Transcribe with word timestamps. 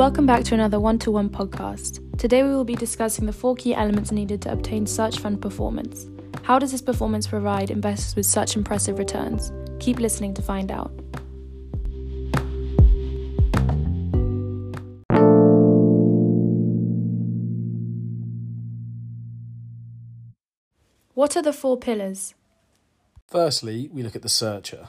Welcome 0.00 0.24
back 0.24 0.44
to 0.44 0.54
another 0.54 0.78
ONEtoONE 0.78 1.28
podcast. 1.28 2.00
Today 2.16 2.42
we 2.42 2.48
will 2.48 2.64
be 2.64 2.74
discussing 2.74 3.26
the 3.26 3.34
four 3.34 3.54
key 3.54 3.74
elements 3.74 4.10
needed 4.10 4.40
to 4.40 4.50
obtain 4.50 4.86
search 4.86 5.18
fund 5.18 5.42
performance. 5.42 6.06
How 6.42 6.58
does 6.58 6.72
this 6.72 6.80
performance 6.80 7.26
provide 7.26 7.70
investors 7.70 8.16
with 8.16 8.24
such 8.24 8.56
impressive 8.56 8.98
returns? 8.98 9.52
Keep 9.78 10.00
listening 10.00 10.32
to 10.32 10.40
find 10.40 10.72
out. 10.72 10.90
What 21.12 21.36
are 21.36 21.42
the 21.42 21.52
four 21.52 21.76
pillars? 21.76 22.34
Firstly, 23.26 23.90
we 23.92 24.02
look 24.02 24.16
at 24.16 24.22
the 24.22 24.30
searcher. 24.30 24.88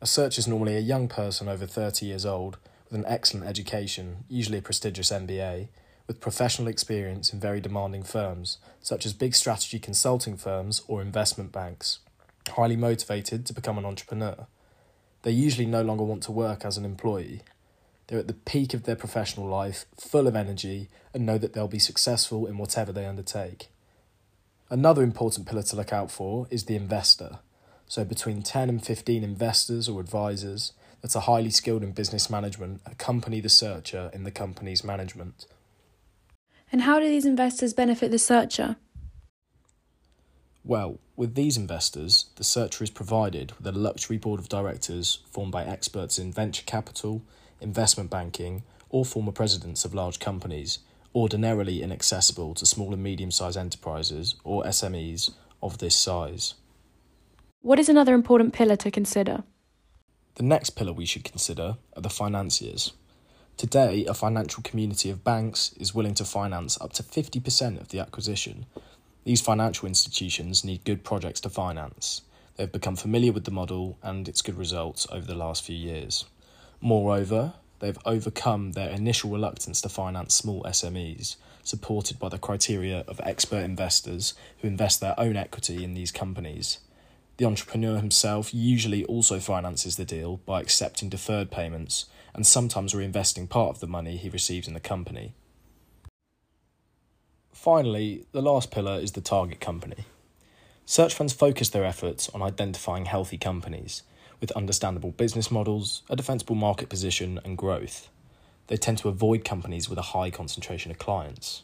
A 0.00 0.06
searcher 0.06 0.38
is 0.38 0.46
normally 0.46 0.76
a 0.76 0.78
young 0.78 1.08
person 1.08 1.48
over 1.48 1.66
30 1.66 2.06
years 2.06 2.24
old 2.24 2.58
with 2.84 2.98
an 2.98 3.06
excellent 3.06 3.46
education, 3.46 4.24
usually 4.28 4.58
a 4.58 4.62
prestigious 4.62 5.10
MBA, 5.10 5.68
with 6.06 6.20
professional 6.20 6.68
experience 6.68 7.32
in 7.32 7.40
very 7.40 7.60
demanding 7.60 8.02
firms, 8.02 8.58
such 8.80 9.06
as 9.06 9.12
big 9.12 9.34
strategy 9.34 9.78
consulting 9.78 10.36
firms 10.36 10.82
or 10.86 11.00
investment 11.00 11.50
banks, 11.50 12.00
highly 12.50 12.76
motivated 12.76 13.46
to 13.46 13.54
become 13.54 13.78
an 13.78 13.86
entrepreneur. 13.86 14.46
They 15.22 15.30
usually 15.30 15.66
no 15.66 15.82
longer 15.82 16.04
want 16.04 16.22
to 16.24 16.32
work 16.32 16.64
as 16.64 16.76
an 16.76 16.84
employee. 16.84 17.42
They're 18.06 18.18
at 18.18 18.28
the 18.28 18.34
peak 18.34 18.74
of 18.74 18.82
their 18.82 18.96
professional 18.96 19.46
life, 19.46 19.86
full 19.98 20.26
of 20.26 20.36
energy, 20.36 20.90
and 21.14 21.24
know 21.24 21.38
that 21.38 21.54
they'll 21.54 21.68
be 21.68 21.78
successful 21.78 22.46
in 22.46 22.58
whatever 22.58 22.92
they 22.92 23.06
undertake. 23.06 23.68
Another 24.68 25.02
important 25.02 25.46
pillar 25.46 25.62
to 25.62 25.76
look 25.76 25.92
out 25.92 26.10
for 26.10 26.46
is 26.50 26.64
the 26.64 26.76
investor. 26.76 27.38
So, 27.86 28.04
between 28.04 28.42
10 28.42 28.68
and 28.68 28.84
15 28.84 29.22
investors 29.22 29.88
or 29.88 30.00
advisors 30.00 30.72
that 31.04 31.14
are 31.14 31.20
highly 31.20 31.50
skilled 31.50 31.82
in 31.82 31.92
business 31.92 32.30
management 32.30 32.80
accompany 32.86 33.40
the 33.40 33.50
searcher 33.50 34.10
in 34.14 34.24
the 34.24 34.30
company's 34.30 34.82
management. 34.82 35.46
And 36.72 36.80
how 36.80 36.98
do 36.98 37.06
these 37.06 37.26
investors 37.26 37.74
benefit 37.74 38.10
the 38.10 38.18
searcher? 38.18 38.76
Well, 40.64 40.98
with 41.14 41.34
these 41.34 41.58
investors, 41.58 42.30
the 42.36 42.42
searcher 42.42 42.82
is 42.82 42.88
provided 42.90 43.52
with 43.52 43.66
a 43.66 43.78
luxury 43.78 44.16
board 44.16 44.40
of 44.40 44.48
directors 44.48 45.18
formed 45.30 45.52
by 45.52 45.64
experts 45.64 46.18
in 46.18 46.32
venture 46.32 46.64
capital, 46.64 47.22
investment 47.60 48.08
banking, 48.08 48.62
or 48.88 49.04
former 49.04 49.30
presidents 49.30 49.84
of 49.84 49.92
large 49.92 50.18
companies, 50.18 50.78
ordinarily 51.14 51.82
inaccessible 51.82 52.54
to 52.54 52.64
small 52.64 52.94
and 52.94 53.02
medium 53.02 53.30
sized 53.30 53.58
enterprises 53.58 54.36
or 54.42 54.64
SMEs 54.64 55.32
of 55.62 55.78
this 55.78 55.94
size. 55.94 56.54
What 57.64 57.78
is 57.78 57.88
another 57.88 58.12
important 58.12 58.52
pillar 58.52 58.76
to 58.76 58.90
consider? 58.90 59.42
The 60.34 60.42
next 60.42 60.76
pillar 60.76 60.92
we 60.92 61.06
should 61.06 61.24
consider 61.24 61.78
are 61.96 62.02
the 62.02 62.10
financiers. 62.10 62.92
Today, 63.56 64.04
a 64.04 64.12
financial 64.12 64.62
community 64.62 65.08
of 65.08 65.24
banks 65.24 65.72
is 65.80 65.94
willing 65.94 66.12
to 66.16 66.26
finance 66.26 66.78
up 66.78 66.92
to 66.92 67.02
50% 67.02 67.80
of 67.80 67.88
the 67.88 68.00
acquisition. 68.00 68.66
These 69.24 69.40
financial 69.40 69.88
institutions 69.88 70.62
need 70.62 70.84
good 70.84 71.04
projects 71.04 71.40
to 71.40 71.48
finance. 71.48 72.20
They've 72.56 72.70
become 72.70 72.96
familiar 72.96 73.32
with 73.32 73.44
the 73.44 73.50
model 73.50 73.96
and 74.02 74.28
its 74.28 74.42
good 74.42 74.58
results 74.58 75.06
over 75.10 75.24
the 75.24 75.34
last 75.34 75.64
few 75.64 75.74
years. 75.74 76.26
Moreover, 76.82 77.54
they've 77.78 77.96
overcome 78.04 78.72
their 78.72 78.90
initial 78.90 79.30
reluctance 79.30 79.80
to 79.80 79.88
finance 79.88 80.34
small 80.34 80.64
SMEs, 80.64 81.36
supported 81.62 82.18
by 82.18 82.28
the 82.28 82.36
criteria 82.36 83.04
of 83.08 83.22
expert 83.24 83.64
investors 83.64 84.34
who 84.58 84.68
invest 84.68 85.00
their 85.00 85.18
own 85.18 85.38
equity 85.38 85.82
in 85.82 85.94
these 85.94 86.12
companies. 86.12 86.80
The 87.36 87.44
entrepreneur 87.44 87.96
himself 87.96 88.54
usually 88.54 89.04
also 89.04 89.40
finances 89.40 89.96
the 89.96 90.04
deal 90.04 90.38
by 90.46 90.60
accepting 90.60 91.08
deferred 91.08 91.50
payments 91.50 92.06
and 92.32 92.46
sometimes 92.46 92.94
reinvesting 92.94 93.48
part 93.48 93.70
of 93.70 93.80
the 93.80 93.86
money 93.86 94.16
he 94.16 94.28
receives 94.28 94.68
in 94.68 94.74
the 94.74 94.80
company. 94.80 95.34
Finally, 97.52 98.26
the 98.32 98.42
last 98.42 98.70
pillar 98.70 99.00
is 99.00 99.12
the 99.12 99.20
target 99.20 99.60
company. 99.60 100.04
Search 100.86 101.14
funds 101.14 101.32
focus 101.32 101.70
their 101.70 101.84
efforts 101.84 102.28
on 102.28 102.42
identifying 102.42 103.06
healthy 103.06 103.38
companies 103.38 104.02
with 104.40 104.52
understandable 104.52 105.12
business 105.12 105.50
models, 105.50 106.02
a 106.10 106.16
defensible 106.16 106.54
market 106.54 106.88
position, 106.88 107.40
and 107.44 107.56
growth. 107.56 108.10
They 108.66 108.76
tend 108.76 108.98
to 108.98 109.08
avoid 109.08 109.44
companies 109.44 109.88
with 109.88 109.98
a 109.98 110.10
high 110.12 110.30
concentration 110.30 110.90
of 110.90 110.98
clients. 110.98 111.62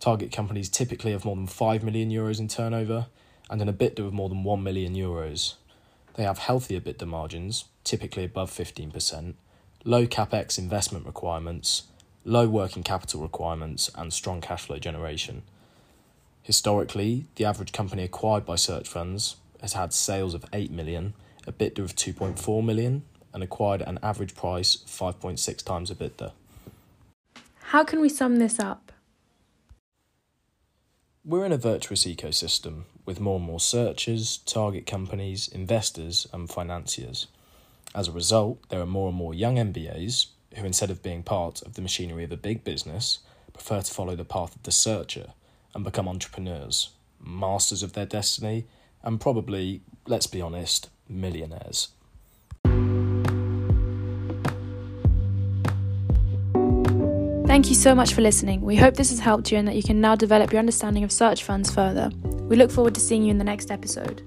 Target 0.00 0.30
companies 0.30 0.68
typically 0.68 1.12
have 1.12 1.24
more 1.24 1.36
than 1.36 1.46
5 1.46 1.82
million 1.82 2.10
euros 2.10 2.38
in 2.38 2.48
turnover 2.48 3.06
and 3.50 3.62
an 3.62 3.72
EBITDA 3.72 4.06
of 4.06 4.12
more 4.12 4.28
than 4.28 4.44
1 4.44 4.62
million 4.62 4.94
euros. 4.94 5.54
They 6.14 6.24
have 6.24 6.38
healthy 6.38 6.78
EBITDA 6.78 7.06
margins, 7.06 7.66
typically 7.84 8.24
above 8.24 8.50
15%, 8.50 9.34
low 9.84 10.06
capex 10.06 10.58
investment 10.58 11.06
requirements, 11.06 11.84
low 12.24 12.48
working 12.48 12.82
capital 12.82 13.20
requirements, 13.20 13.90
and 13.94 14.12
strong 14.12 14.40
cash 14.40 14.64
flow 14.66 14.78
generation. 14.78 15.42
Historically, 16.42 17.26
the 17.36 17.44
average 17.44 17.72
company 17.72 18.04
acquired 18.04 18.44
by 18.46 18.56
search 18.56 18.88
funds 18.88 19.36
has 19.60 19.74
had 19.74 19.92
sales 19.92 20.34
of 20.34 20.44
8 20.52 20.70
million, 20.70 21.14
EBITDA 21.46 21.78
of 21.78 21.94
2.4 21.94 22.64
million, 22.64 23.02
and 23.32 23.42
acquired 23.42 23.82
an 23.82 23.98
average 24.02 24.34
price 24.34 24.76
5.6 24.86 25.64
times 25.64 25.90
EBITDA. 25.90 26.32
How 27.70 27.84
can 27.84 28.00
we 28.00 28.08
sum 28.08 28.36
this 28.36 28.58
up? 28.58 28.92
We're 31.24 31.44
in 31.44 31.52
a 31.52 31.58
virtuous 31.58 32.04
ecosystem 32.04 32.84
with 33.06 33.20
more 33.20 33.36
and 33.36 33.46
more 33.46 33.60
searchers, 33.60 34.38
target 34.38 34.84
companies, 34.84 35.48
investors, 35.48 36.26
and 36.32 36.50
financiers. 36.50 37.28
As 37.94 38.08
a 38.08 38.12
result, 38.12 38.58
there 38.68 38.80
are 38.80 38.86
more 38.86 39.08
and 39.08 39.16
more 39.16 39.32
young 39.32 39.56
MBAs 39.56 40.26
who, 40.56 40.66
instead 40.66 40.90
of 40.90 41.02
being 41.02 41.22
part 41.22 41.62
of 41.62 41.74
the 41.74 41.82
machinery 41.82 42.24
of 42.24 42.32
a 42.32 42.36
big 42.36 42.64
business, 42.64 43.20
prefer 43.54 43.80
to 43.80 43.94
follow 43.94 44.16
the 44.16 44.24
path 44.24 44.54
of 44.54 44.62
the 44.64 44.72
searcher 44.72 45.32
and 45.74 45.84
become 45.84 46.08
entrepreneurs, 46.08 46.90
masters 47.24 47.82
of 47.82 47.94
their 47.94 48.06
destiny, 48.06 48.66
and 49.02 49.20
probably, 49.20 49.80
let's 50.06 50.26
be 50.26 50.42
honest, 50.42 50.90
millionaires. 51.08 51.88
Thank 57.46 57.68
you 57.68 57.74
so 57.74 57.94
much 57.94 58.12
for 58.12 58.20
listening. 58.20 58.60
We 58.60 58.76
hope 58.76 58.96
this 58.96 59.10
has 59.10 59.20
helped 59.20 59.50
you 59.50 59.56
and 59.56 59.66
that 59.68 59.76
you 59.76 59.82
can 59.82 60.00
now 60.00 60.16
develop 60.16 60.52
your 60.52 60.58
understanding 60.58 61.04
of 61.04 61.12
search 61.12 61.42
funds 61.44 61.72
further. 61.72 62.10
We 62.48 62.56
look 62.56 62.70
forward 62.70 62.94
to 62.94 63.00
seeing 63.00 63.24
you 63.24 63.30
in 63.30 63.38
the 63.38 63.44
next 63.44 63.70
episode. 63.70 64.22